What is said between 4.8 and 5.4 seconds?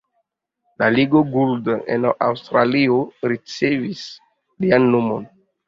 nomon.